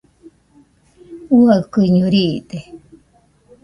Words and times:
Uaikɨño 1.37 2.05
riide. 2.13 2.59